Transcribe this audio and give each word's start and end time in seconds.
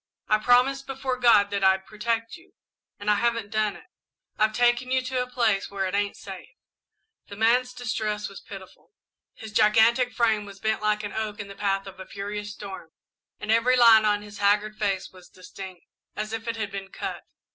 I 0.27 0.39
promised 0.39 0.87
before 0.87 1.17
God 1.19 1.51
that 1.51 1.63
I'd 1.63 1.85
protect 1.85 2.35
you, 2.35 2.53
and 2.99 3.07
I 3.07 3.13
haven't 3.13 3.51
done 3.51 3.75
it. 3.75 3.85
I've 4.35 4.51
taken 4.51 4.89
you 4.89 5.03
to 5.03 5.21
a 5.21 5.29
place 5.29 5.69
where 5.69 5.85
it 5.85 5.93
ain't 5.93 6.17
safe." 6.17 6.49
The 7.27 7.35
man's 7.35 7.71
distress 7.71 8.27
was 8.27 8.41
pitiful. 8.41 8.93
His 9.35 9.51
gigantic 9.51 10.11
frame 10.11 10.45
was 10.45 10.59
bent 10.59 10.81
like 10.81 11.03
an 11.03 11.13
oak 11.13 11.39
in 11.39 11.49
the 11.49 11.55
path 11.55 11.85
of 11.85 11.99
a 11.99 12.07
furious 12.07 12.51
storm 12.51 12.89
and 13.39 13.51
every 13.51 13.75
line 13.77 14.03
on 14.03 14.23
his 14.23 14.39
haggard 14.39 14.75
face 14.75 15.11
was 15.11 15.29
distinct, 15.29 15.83
as 16.15 16.33
if 16.33 16.47
it 16.47 16.55
had 16.57 16.71
been 16.71 16.89
cut. 16.91 17.21